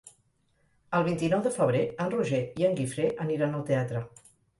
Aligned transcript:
El 0.99 1.03
vint-i-nou 1.07 1.43
de 1.47 1.51
febrer 1.57 1.81
en 2.05 2.09
Roger 2.13 2.39
i 2.61 2.65
en 2.71 2.73
Guifré 2.79 3.07
aniran 3.27 3.55
al 3.59 3.67
teatre. 3.69 4.03